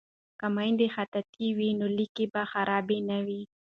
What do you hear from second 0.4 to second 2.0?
میندې خطاطې وي نو